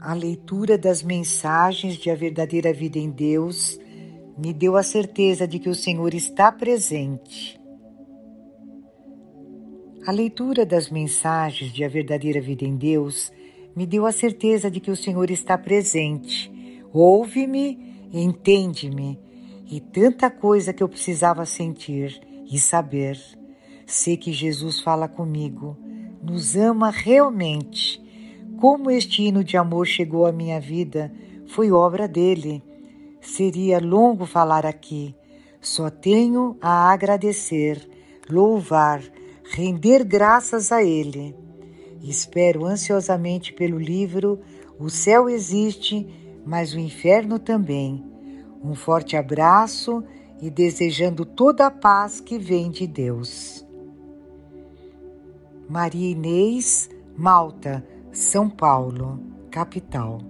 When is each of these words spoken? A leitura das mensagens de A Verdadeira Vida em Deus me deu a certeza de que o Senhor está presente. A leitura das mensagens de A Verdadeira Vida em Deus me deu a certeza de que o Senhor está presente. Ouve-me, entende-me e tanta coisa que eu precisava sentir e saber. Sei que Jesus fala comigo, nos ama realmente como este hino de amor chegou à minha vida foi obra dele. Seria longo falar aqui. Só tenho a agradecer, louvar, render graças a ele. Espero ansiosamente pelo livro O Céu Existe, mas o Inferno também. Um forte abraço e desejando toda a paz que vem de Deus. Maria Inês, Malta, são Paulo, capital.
A 0.00 0.12
leitura 0.12 0.76
das 0.76 1.02
mensagens 1.02 1.96
de 1.96 2.10
A 2.10 2.14
Verdadeira 2.14 2.72
Vida 2.72 2.98
em 2.98 3.10
Deus 3.10 3.78
me 4.36 4.52
deu 4.52 4.76
a 4.76 4.82
certeza 4.82 5.48
de 5.48 5.58
que 5.58 5.70
o 5.70 5.74
Senhor 5.74 6.12
está 6.12 6.52
presente. 6.52 7.58
A 10.06 10.12
leitura 10.12 10.66
das 10.66 10.90
mensagens 10.90 11.72
de 11.72 11.82
A 11.82 11.88
Verdadeira 11.88 12.40
Vida 12.40 12.64
em 12.64 12.76
Deus 12.76 13.32
me 13.74 13.86
deu 13.86 14.04
a 14.04 14.12
certeza 14.12 14.70
de 14.70 14.80
que 14.80 14.90
o 14.90 14.96
Senhor 14.96 15.30
está 15.30 15.56
presente. 15.56 16.52
Ouve-me, 16.92 18.08
entende-me 18.12 19.18
e 19.68 19.80
tanta 19.80 20.30
coisa 20.30 20.74
que 20.74 20.82
eu 20.82 20.88
precisava 20.88 21.46
sentir 21.46 22.20
e 22.50 22.58
saber. 22.60 23.18
Sei 23.86 24.16
que 24.16 24.32
Jesus 24.32 24.80
fala 24.80 25.08
comigo, 25.08 25.76
nos 26.22 26.54
ama 26.54 26.90
realmente 26.90 28.05
como 28.60 28.90
este 28.90 29.22
hino 29.22 29.44
de 29.44 29.56
amor 29.56 29.86
chegou 29.86 30.26
à 30.26 30.32
minha 30.32 30.60
vida 30.60 31.12
foi 31.46 31.70
obra 31.70 32.08
dele. 32.08 32.62
Seria 33.20 33.78
longo 33.78 34.26
falar 34.26 34.66
aqui. 34.66 35.14
Só 35.60 35.90
tenho 35.90 36.56
a 36.60 36.90
agradecer, 36.92 37.88
louvar, 38.28 39.02
render 39.44 40.04
graças 40.04 40.70
a 40.70 40.82
ele. 40.82 41.34
Espero 42.02 42.64
ansiosamente 42.64 43.52
pelo 43.52 43.78
livro 43.78 44.40
O 44.78 44.88
Céu 44.88 45.28
Existe, 45.28 46.06
mas 46.44 46.74
o 46.74 46.78
Inferno 46.78 47.38
também. 47.38 48.04
Um 48.62 48.74
forte 48.74 49.16
abraço 49.16 50.04
e 50.40 50.50
desejando 50.50 51.24
toda 51.24 51.66
a 51.66 51.70
paz 51.70 52.20
que 52.20 52.38
vem 52.38 52.70
de 52.70 52.86
Deus. 52.86 53.64
Maria 55.68 56.10
Inês, 56.10 56.88
Malta, 57.16 57.84
são 58.16 58.48
Paulo, 58.48 59.20
capital. 59.50 60.22